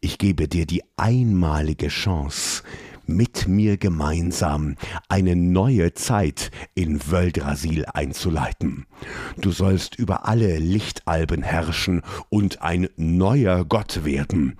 Ich 0.00 0.18
gebe 0.18 0.48
dir 0.48 0.66
die 0.66 0.82
einmalige 0.96 1.88
Chance, 1.88 2.62
mit 3.06 3.48
mir 3.48 3.76
gemeinsam 3.76 4.76
eine 5.08 5.36
neue 5.36 5.94
Zeit 5.94 6.50
in 6.74 7.10
Wöldrasil 7.10 7.84
einzuleiten. 7.86 8.86
Du 9.38 9.52
sollst 9.52 9.96
über 9.96 10.26
alle 10.26 10.58
Lichtalben 10.58 11.42
herrschen 11.42 12.02
und 12.28 12.62
ein 12.62 12.88
neuer 12.96 13.64
Gott 13.64 14.04
werden. 14.04 14.56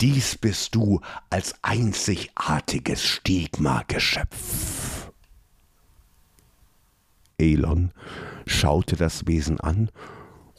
Dies 0.00 0.36
bist 0.36 0.74
du 0.74 1.00
als 1.30 1.54
einzigartiges 1.62 3.04
Stigma-Geschöpf. 3.04 5.12
Elon 7.38 7.90
schaute 8.46 8.96
das 8.96 9.26
Wesen 9.26 9.60
an 9.60 9.90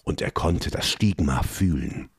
und 0.03 0.21
er 0.21 0.31
konnte 0.31 0.71
das 0.71 0.89
Stigma 0.89 1.43
fühlen. 1.43 2.09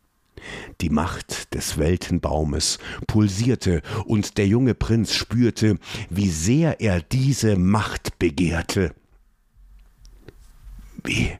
Die 0.81 0.91
Macht 0.91 1.55
des 1.55 1.79
Weltenbaumes 1.79 2.79
pulsierte, 3.07 3.83
und 4.05 4.39
der 4.39 4.47
junge 4.47 4.75
Prinz 4.75 5.15
spürte, 5.15 5.79
wie 6.11 6.31
sehr 6.31 6.81
er 6.81 7.01
diese 7.01 7.57
Macht 7.57 8.19
begehrte. 8.19 8.95
Wie, 11.05 11.33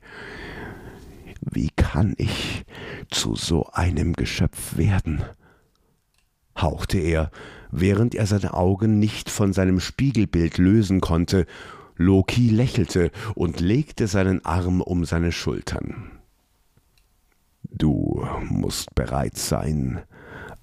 wie 1.41 1.71
kann 1.77 2.15
ich 2.19 2.65
zu 3.11 3.35
so 3.35 3.67
einem 3.73 4.13
Geschöpf 4.13 4.77
werden? 4.77 5.23
hauchte 6.57 6.99
er, 6.99 7.31
während 7.71 8.15
er 8.15 8.27
seine 8.27 8.55
Augen 8.55 8.99
nicht 8.99 9.31
von 9.31 9.53
seinem 9.53 9.81
Spiegelbild 9.81 10.59
lösen 10.59 11.01
konnte. 11.01 11.47
Loki 11.97 12.49
lächelte 12.49 13.11
und 13.35 13.61
legte 13.61 14.07
seinen 14.07 14.45
Arm 14.45 14.81
um 14.81 15.05
seine 15.05 15.33
Schultern. 15.33 16.16
Du 17.79 18.27
musst 18.49 18.95
bereit 18.95 19.37
sein, 19.37 20.03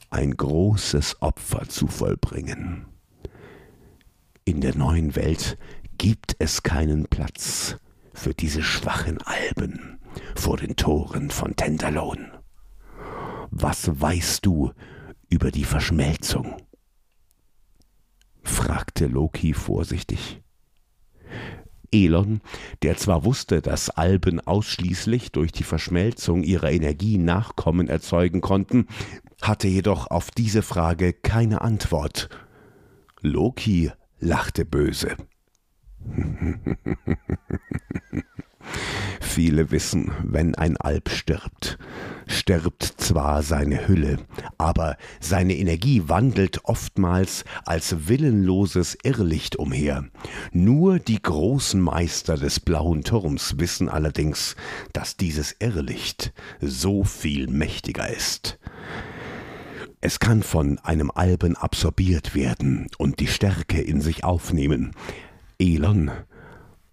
ein 0.09 0.35
großes 0.35 1.21
Opfer 1.21 1.69
zu 1.69 1.87
vollbringen. 1.87 2.87
In 4.45 4.61
der 4.61 4.75
neuen 4.75 5.15
Welt 5.15 5.57
gibt 5.99 6.35
es 6.39 6.63
keinen 6.63 7.05
Platz 7.05 7.77
für 8.13 8.33
diese 8.33 8.63
schwachen 8.63 9.21
Alben 9.21 9.99
vor 10.35 10.57
den 10.57 10.75
Toren 10.75 11.29
von 11.29 11.55
Tenderlohn. 11.55 12.31
Was 13.51 14.01
weißt 14.01 14.43
du 14.45 14.71
über 15.29 15.51
die 15.51 15.65
Verschmelzung? 15.65 16.57
fragte 18.41 19.05
Loki 19.05 19.53
vorsichtig. 19.53 20.41
Elon, 21.93 22.41
der 22.81 22.97
zwar 22.97 23.23
wusste, 23.23 23.61
dass 23.61 23.89
Alben 23.89 24.39
ausschließlich 24.39 25.31
durch 25.31 25.51
die 25.51 25.63
Verschmelzung 25.63 26.43
ihrer 26.43 26.71
Energie 26.71 27.17
Nachkommen 27.17 27.87
erzeugen 27.87 28.41
konnten, 28.41 28.87
hatte 29.41 29.67
jedoch 29.67 30.07
auf 30.07 30.31
diese 30.31 30.61
Frage 30.61 31.13
keine 31.13 31.61
Antwort. 31.61 32.29
Loki 33.21 33.91
lachte 34.19 34.65
böse. 34.65 35.15
Viele 39.19 39.71
wissen, 39.71 40.11
wenn 40.23 40.53
ein 40.55 40.77
Alp 40.77 41.09
stirbt, 41.09 41.79
stirbt 42.27 42.83
zwar 42.83 43.41
seine 43.41 43.87
Hülle, 43.87 44.19
aber 44.57 44.95
seine 45.19 45.55
Energie 45.55 46.03
wandelt 46.07 46.65
oftmals 46.65 47.43
als 47.65 48.07
willenloses 48.07 48.95
Irrlicht 49.03 49.55
umher. 49.55 50.05
Nur 50.51 50.99
die 50.99 51.21
großen 51.21 51.81
Meister 51.81 52.37
des 52.37 52.59
blauen 52.59 53.03
Turms 53.03 53.55
wissen 53.57 53.89
allerdings, 53.89 54.55
dass 54.91 55.17
dieses 55.17 55.55
Irrlicht 55.59 56.31
so 56.61 57.03
viel 57.03 57.47
mächtiger 57.47 58.07
ist. 58.09 58.59
Es 59.99 60.19
kann 60.19 60.43
von 60.43 60.79
einem 60.79 61.11
Alben 61.11 61.55
absorbiert 61.55 62.35
werden 62.35 62.87
und 62.97 63.19
die 63.19 63.27
Stärke 63.27 63.81
in 63.81 64.01
sich 64.01 64.23
aufnehmen. 64.23 64.91
Elon 65.59 66.11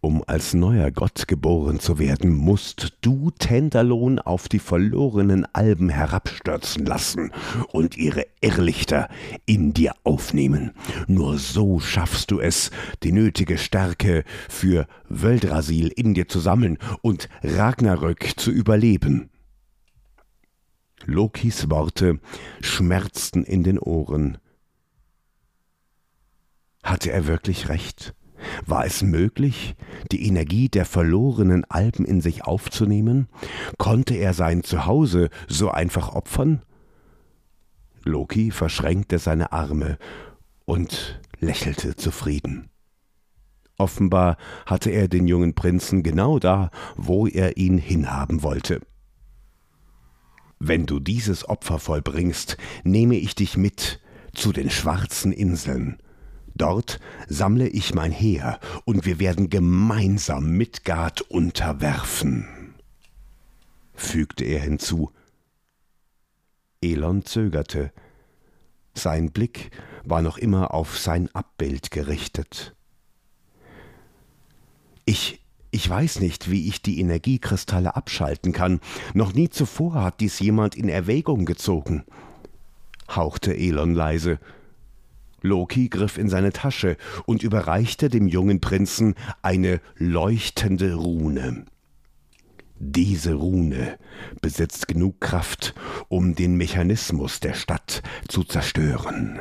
um 0.01 0.25
als 0.27 0.55
neuer 0.55 0.91
Gott 0.91 1.29
geboren 1.29 1.79
zu 1.79 1.99
werden, 1.99 2.35
musst 2.35 2.97
du 3.03 3.31
Tenderlohn 3.31 4.19
auf 4.19 4.49
die 4.49 4.59
verlorenen 4.59 5.47
Alben 5.53 5.91
herabstürzen 5.91 6.87
lassen 6.87 7.33
und 7.73 7.97
ihre 7.97 8.27
Irrlichter 8.41 9.09
in 9.45 9.75
dir 9.75 9.93
aufnehmen. 10.05 10.73
Nur 11.07 11.39
so 11.39 11.81
schaffst 11.81 12.31
du 12.31 12.41
es, 12.41 12.71
die 13.03 13.13
nötige 13.13 13.59
Stärke 13.59 14.25
für 14.49 14.87
Wöldrasil 15.09 15.89
in 15.89 16.15
dir 16.15 16.29
zu 16.29 16.41
sammeln 16.41 16.79
und 17.03 17.29
Ragnarök 17.43 18.39
zu 18.39 18.51
überleben. 18.51 19.29
Lokis 21.05 21.69
Worte 21.71 22.21
schmerzten 22.61 23.45
in 23.45 23.65
den 23.65 23.79
Ohren. 23.79 24.39
Hatte 26.83 27.13
er 27.13 27.27
wirklich 27.27 27.69
recht? 27.69 28.15
War 28.67 28.85
es 28.85 29.03
möglich, 29.03 29.75
die 30.13 30.27
Energie 30.27 30.69
der 30.69 30.85
verlorenen 30.85 31.65
Alpen 31.69 32.05
in 32.05 32.21
sich 32.21 32.45
aufzunehmen? 32.45 33.29
Konnte 33.79 34.15
er 34.15 34.35
sein 34.35 34.63
Zuhause 34.63 35.31
so 35.49 35.71
einfach 35.71 36.15
opfern? 36.15 36.63
Loki 38.05 38.51
verschränkte 38.51 39.19
seine 39.19 39.53
Arme 39.53 39.99
und 40.65 41.21
lächelte 41.39 41.97
zufrieden. 41.97 42.71
Offenbar 43.77 44.37
hatte 44.67 44.91
er 44.91 45.09
den 45.09 45.27
jungen 45.27 45.55
Prinzen 45.55 46.03
genau 46.03 46.39
da, 46.39 46.71
wo 46.97 47.27
er 47.27 47.57
ihn 47.57 47.79
hinhaben 47.79 48.43
wollte. 48.43 48.81
Wenn 50.59 50.85
du 50.85 51.01
dieses 51.01 51.49
Opfer 51.49 51.79
vollbringst, 51.79 52.59
nehme 52.85 53.17
ich 53.17 53.35
dich 53.35 53.57
mit 53.57 54.01
zu 54.35 54.53
den 54.53 54.69
schwarzen 54.69 55.33
Inseln, 55.33 55.97
Dort 56.61 57.01
sammle 57.27 57.69
ich 57.69 57.95
mein 57.95 58.13
Heer, 58.13 58.61
und 58.85 59.07
wir 59.07 59.19
werden 59.19 59.49
gemeinsam 59.49 60.59
Midgard 60.59 61.23
unterwerfen, 61.23 62.75
fügte 63.95 64.45
er 64.45 64.61
hinzu. 64.61 65.11
Elon 66.83 67.25
zögerte. 67.25 67.95
Sein 68.93 69.31
Blick 69.31 69.71
war 70.05 70.21
noch 70.21 70.37
immer 70.37 70.75
auf 70.75 70.99
sein 70.99 71.35
Abbild 71.35 71.91
gerichtet. 71.91 72.77
Ich, 75.07 75.43
ich 75.71 75.89
weiß 75.89 76.21
nicht, 76.21 76.51
wie 76.51 76.69
ich 76.69 76.83
die 76.83 77.01
Energiekristalle 77.01 77.97
abschalten 77.97 78.53
kann. 78.53 78.81
Noch 79.15 79.33
nie 79.33 79.49
zuvor 79.49 79.95
hat 79.95 80.21
dies 80.21 80.39
jemand 80.41 80.75
in 80.75 80.91
Erwägung 80.91 81.47
gezogen, 81.47 82.05
hauchte 83.09 83.57
Elon 83.57 83.95
leise. 83.95 84.39
Loki 85.43 85.89
griff 85.89 86.19
in 86.19 86.29
seine 86.29 86.53
Tasche 86.53 86.97
und 87.27 87.43
überreichte 87.43 88.09
dem 88.09 88.29
jungen 88.29 88.61
Prinzen 88.61 89.15
eine 89.43 89.81
leuchtende 89.97 90.95
Rune. 90.95 91.65
Diese 92.83 93.35
Rune 93.35 93.99
besitzt 94.41 94.89
genug 94.89 95.21
Kraft, 95.21 95.75
um 96.09 96.35
den 96.35 96.57
Mechanismus 96.57 97.39
der 97.39 97.53
Stadt 97.53 98.03
zu 98.27 98.43
zerstören. 98.43 99.39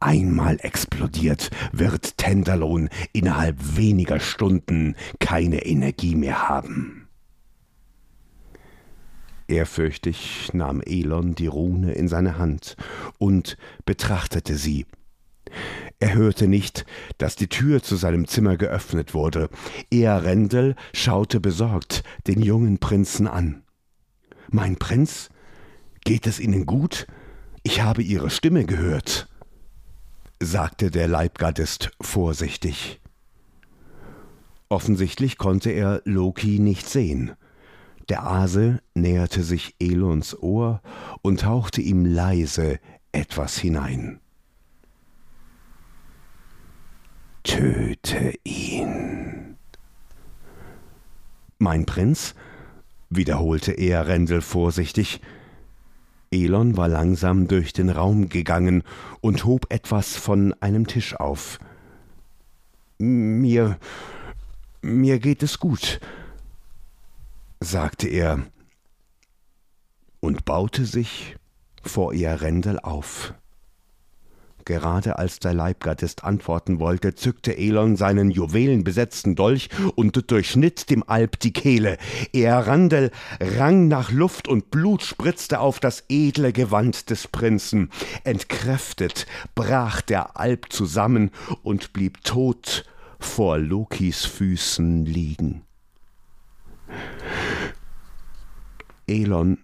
Einmal 0.00 0.58
explodiert, 0.60 1.50
wird 1.72 2.18
Tenderlohn 2.18 2.88
innerhalb 3.12 3.76
weniger 3.76 4.18
Stunden 4.18 4.96
keine 5.20 5.64
Energie 5.64 6.16
mehr 6.16 6.48
haben. 6.48 7.06
Ehrfürchtig 9.46 10.50
nahm 10.52 10.80
Elon 10.80 11.36
die 11.36 11.46
Rune 11.46 11.92
in 11.92 12.08
seine 12.08 12.38
Hand 12.38 12.76
und 13.18 13.56
betrachtete 13.84 14.56
sie 14.56 14.86
er 16.00 16.14
hörte 16.14 16.48
nicht, 16.48 16.84
dass 17.18 17.36
die 17.36 17.48
Tür 17.48 17.82
zu 17.82 17.96
seinem 17.96 18.26
Zimmer 18.26 18.56
geöffnet 18.56 19.14
wurde. 19.14 19.48
Earendel 19.92 20.76
schaute 20.92 21.40
besorgt 21.40 22.02
den 22.26 22.42
jungen 22.42 22.78
Prinzen 22.78 23.26
an. 23.26 23.62
Mein 24.50 24.76
Prinz? 24.76 25.30
Geht 26.04 26.26
es 26.26 26.40
Ihnen 26.40 26.66
gut? 26.66 27.06
Ich 27.62 27.80
habe 27.80 28.02
Ihre 28.02 28.28
Stimme 28.28 28.66
gehört, 28.66 29.28
sagte 30.38 30.90
der 30.90 31.08
Leibgardist 31.08 31.92
vorsichtig. 32.00 33.00
Offensichtlich 34.68 35.38
konnte 35.38 35.70
er 35.70 36.02
Loki 36.04 36.58
nicht 36.58 36.88
sehen. 36.88 37.32
Der 38.08 38.26
Ase 38.26 38.80
näherte 38.94 39.42
sich 39.42 39.76
Elons 39.78 40.38
Ohr 40.38 40.82
und 41.22 41.46
hauchte 41.46 41.80
ihm 41.80 42.04
leise 42.04 42.78
etwas 43.12 43.56
hinein. 43.56 44.20
Töte 47.44 48.32
ihn. 48.42 49.56
Mein 51.58 51.86
Prinz? 51.86 52.34
wiederholte 53.10 53.72
er 53.72 54.08
Rendel 54.08 54.40
vorsichtig. 54.40 55.20
Elon 56.32 56.76
war 56.76 56.88
langsam 56.88 57.46
durch 57.46 57.72
den 57.72 57.90
Raum 57.90 58.28
gegangen 58.28 58.82
und 59.20 59.44
hob 59.44 59.66
etwas 59.72 60.16
von 60.16 60.52
einem 60.54 60.86
Tisch 60.86 61.14
auf. 61.14 61.60
Mir. 62.98 63.78
mir 64.82 65.18
geht 65.18 65.42
es 65.42 65.60
gut, 65.60 66.00
sagte 67.60 68.08
er 68.08 68.42
und 70.20 70.44
baute 70.44 70.86
sich 70.86 71.36
vor 71.82 72.14
ihr 72.14 72.40
Rändel 72.40 72.80
auf. 72.80 73.34
Gerade 74.64 75.18
als 75.18 75.40
der 75.40 75.52
Leibgardist 75.52 76.24
antworten 76.24 76.78
wollte, 76.78 77.14
zückte 77.14 77.56
Elon 77.56 77.96
seinen 77.96 78.30
juwelenbesetzten 78.30 79.34
Dolch 79.34 79.68
und 79.94 80.30
durchschnitt 80.30 80.88
dem 80.88 81.04
Alp 81.06 81.38
die 81.40 81.52
Kehle. 81.52 81.98
Er 82.32 82.66
Randel 82.66 83.10
rang 83.40 83.88
nach 83.88 84.10
Luft 84.10 84.48
und 84.48 84.70
Blut 84.70 85.02
spritzte 85.02 85.60
auf 85.60 85.80
das 85.80 86.04
edle 86.08 86.52
Gewand 86.52 87.10
des 87.10 87.28
Prinzen. 87.28 87.90
Entkräftet 88.24 89.26
brach 89.54 90.00
der 90.00 90.38
Alp 90.38 90.72
zusammen 90.72 91.30
und 91.62 91.92
blieb 91.92 92.24
tot 92.24 92.84
vor 93.18 93.58
Lokis 93.58 94.24
Füßen 94.24 95.04
liegen. 95.04 95.62
Elon 99.06 99.58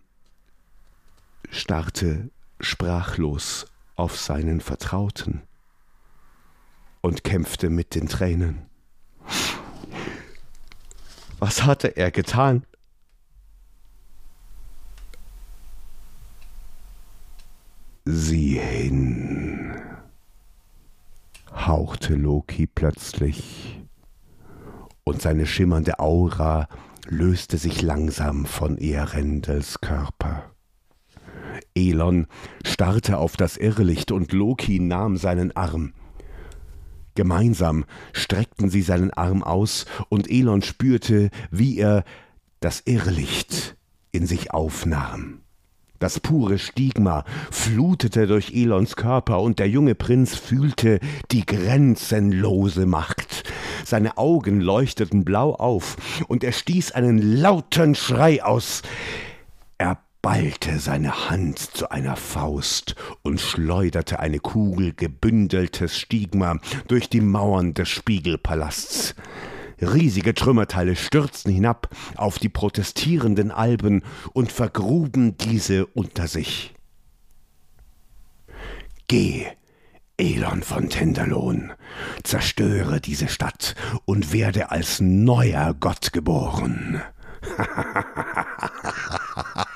starrte 1.50 2.30
sprachlos 2.60 3.66
auf 4.00 4.18
seinen 4.18 4.62
Vertrauten 4.62 5.42
und 7.02 7.22
kämpfte 7.22 7.68
mit 7.68 7.94
den 7.94 8.08
Tränen. 8.08 8.66
Was 11.38 11.64
hatte 11.64 11.96
er 11.98 12.10
getan? 12.10 12.64
Sieh 18.06 18.58
hin, 18.58 19.80
hauchte 21.54 22.14
Loki 22.14 22.66
plötzlich, 22.66 23.82
und 25.04 25.20
seine 25.20 25.46
schimmernde 25.46 25.98
Aura 25.98 26.68
löste 27.06 27.58
sich 27.58 27.82
langsam 27.82 28.46
von 28.46 28.78
Earendels 28.78 29.80
Körper. 29.82 30.49
Elon 31.74 32.26
starrte 32.64 33.18
auf 33.18 33.36
das 33.36 33.56
Irrlicht 33.56 34.12
und 34.12 34.32
Loki 34.32 34.80
nahm 34.80 35.16
seinen 35.16 35.56
Arm. 35.56 35.92
Gemeinsam 37.14 37.84
streckten 38.12 38.70
sie 38.70 38.82
seinen 38.82 39.12
Arm 39.12 39.42
aus 39.42 39.86
und 40.08 40.30
Elon 40.30 40.62
spürte, 40.62 41.30
wie 41.50 41.78
er 41.78 42.04
das 42.60 42.82
Irrlicht 42.84 43.76
in 44.12 44.26
sich 44.26 44.52
aufnahm. 44.52 45.40
Das 45.98 46.18
pure 46.18 46.58
Stigma 46.58 47.24
flutete 47.50 48.26
durch 48.26 48.54
Elons 48.54 48.96
Körper 48.96 49.42
und 49.42 49.58
der 49.58 49.68
junge 49.68 49.94
Prinz 49.94 50.34
fühlte 50.34 50.98
die 51.30 51.44
grenzenlose 51.44 52.86
Macht. 52.86 53.44
Seine 53.84 54.16
Augen 54.16 54.62
leuchteten 54.62 55.26
blau 55.26 55.54
auf 55.54 55.96
und 56.26 56.42
er 56.42 56.52
stieß 56.52 56.92
einen 56.92 57.18
lauten 57.18 57.94
Schrei 57.94 58.42
aus. 58.42 58.80
Er 59.76 59.98
ballte 60.22 60.78
seine 60.78 61.30
Hand 61.30 61.58
zu 61.58 61.90
einer 61.90 62.16
Faust 62.16 62.94
und 63.22 63.40
schleuderte 63.40 64.20
eine 64.20 64.38
Kugel 64.38 64.92
gebündeltes 64.92 65.98
Stigma 65.98 66.58
durch 66.88 67.08
die 67.08 67.20
Mauern 67.20 67.74
des 67.74 67.88
Spiegelpalasts. 67.88 69.14
Riesige 69.80 70.34
Trümmerteile 70.34 70.94
stürzten 70.94 71.52
hinab 71.52 71.88
auf 72.16 72.38
die 72.38 72.50
protestierenden 72.50 73.50
Alben 73.50 74.02
und 74.34 74.52
vergruben 74.52 75.38
diese 75.38 75.86
unter 75.86 76.28
sich. 76.28 76.74
Geh, 79.08 79.46
Elon 80.18 80.62
von 80.62 80.90
Tenderlohn, 80.90 81.72
zerstöre 82.24 83.00
diese 83.00 83.28
Stadt 83.28 83.74
und 84.04 84.34
werde 84.34 84.70
als 84.70 85.00
neuer 85.00 85.72
Gott 85.72 86.12
geboren. 86.12 87.00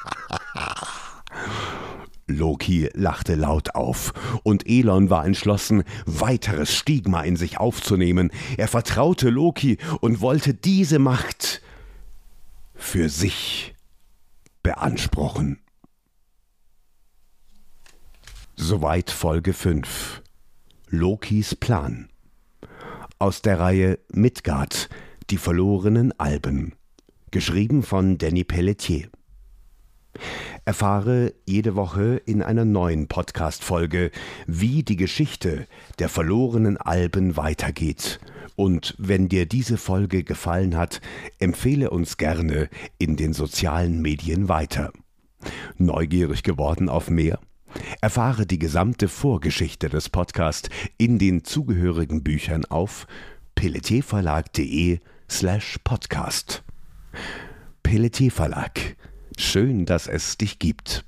Loki 2.35 2.91
lachte 2.95 3.35
laut 3.35 3.75
auf, 3.75 4.13
und 4.43 4.69
Elon 4.69 5.11
war 5.11 5.25
entschlossen, 5.25 5.85
weiteres 6.07 6.75
Stigma 6.75 7.23
in 7.23 7.37
sich 7.37 7.59
aufzunehmen. 7.59 8.31
Er 8.57 8.69
vertraute 8.69 9.31
Loki 9.31 9.79
und 10.01 10.21
wollte 10.21 10.55
diese 10.55 10.99
Macht 10.99 11.63
für 12.75 13.09
sich 13.09 13.75
beanspruchen. 14.63 15.61
Soweit 18.57 19.11
Folge 19.11 19.53
5. 19.53 20.23
Lokis 20.89 21.55
Plan. 21.55 22.09
Aus 23.19 23.43
der 23.43 23.59
Reihe 23.59 23.99
Midgard, 24.13 24.89
die 25.31 25.39
verlorenen 25.39 26.19
Alben. 26.19 26.75
Geschrieben 27.31 27.83
von 27.83 28.17
Danny 28.17 28.45
Pelletier. 28.45 29.09
Erfahre 30.67 31.35
jede 31.45 31.77
Woche 31.77 32.23
in 32.25 32.43
einer 32.43 32.65
neuen 32.65 33.07
Podcast-Folge, 33.07 34.11
wie 34.47 34.83
die 34.83 34.97
Geschichte 34.97 35.67
der 35.99 36.09
verlorenen 36.09 36.79
Alben 36.79 37.37
weitergeht. 37.37 38.19
Und 38.57 38.95
wenn 38.97 39.29
dir 39.29 39.45
diese 39.45 39.77
Folge 39.77 40.25
gefallen 40.25 40.75
hat, 40.75 41.03
empfehle 41.39 41.91
uns 41.91 42.17
gerne 42.17 42.71
in 42.97 43.17
den 43.17 43.35
sozialen 43.35 44.01
Medien 44.01 44.49
weiter. 44.49 44.91
Neugierig 45.77 46.43
geworden 46.43 46.89
auf 46.89 47.11
mehr? 47.11 47.41
Erfahre 48.01 48.47
die 48.47 48.59
gesamte 48.59 49.09
Vorgeschichte 49.09 49.91
des 49.91 50.09
Podcasts 50.09 50.71
in 50.97 51.19
den 51.19 51.45
zugehörigen 51.45 52.23
Büchern 52.23 52.65
auf 52.65 53.07
pelletierverlag.de 53.55 55.01
slash 55.29 55.79
podcast. 55.85 56.63
Pelletier 57.83 58.31
Verlag 58.31 58.97
Schön, 59.39 59.87
dass 59.87 60.07
es 60.07 60.37
dich 60.39 60.59
gibt. 60.59 61.05